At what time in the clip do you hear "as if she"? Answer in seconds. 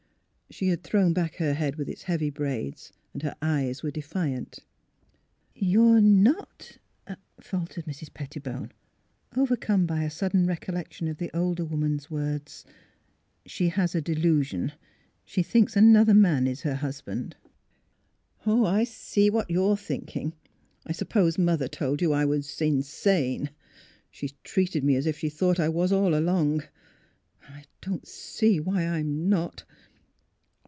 24.97-25.29